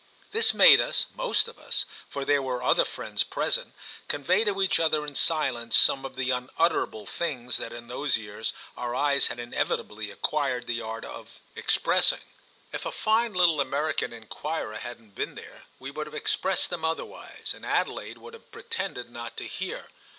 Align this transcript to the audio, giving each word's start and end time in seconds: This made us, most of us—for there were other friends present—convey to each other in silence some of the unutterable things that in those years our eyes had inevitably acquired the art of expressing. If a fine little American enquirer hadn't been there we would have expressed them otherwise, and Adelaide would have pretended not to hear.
This 0.31 0.51
made 0.51 0.81
us, 0.81 1.05
most 1.13 1.47
of 1.47 1.59
us—for 1.59 2.25
there 2.25 2.41
were 2.41 2.63
other 2.63 2.85
friends 2.85 3.23
present—convey 3.23 4.45
to 4.45 4.59
each 4.59 4.79
other 4.79 5.05
in 5.05 5.13
silence 5.13 5.77
some 5.77 6.05
of 6.05 6.15
the 6.15 6.31
unutterable 6.31 7.05
things 7.05 7.57
that 7.57 7.71
in 7.71 7.87
those 7.87 8.17
years 8.17 8.51
our 8.75 8.95
eyes 8.95 9.27
had 9.27 9.37
inevitably 9.37 10.09
acquired 10.09 10.65
the 10.65 10.81
art 10.81 11.05
of 11.05 11.39
expressing. 11.55 12.21
If 12.73 12.87
a 12.87 12.91
fine 12.91 13.35
little 13.35 13.61
American 13.61 14.11
enquirer 14.11 14.77
hadn't 14.77 15.13
been 15.13 15.35
there 15.35 15.65
we 15.77 15.91
would 15.91 16.07
have 16.07 16.15
expressed 16.15 16.71
them 16.71 16.83
otherwise, 16.83 17.53
and 17.53 17.63
Adelaide 17.63 18.17
would 18.17 18.33
have 18.33 18.49
pretended 18.49 19.11
not 19.11 19.37
to 19.37 19.43
hear. 19.47 19.89